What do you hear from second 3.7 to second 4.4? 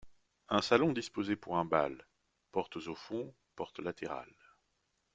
latérales.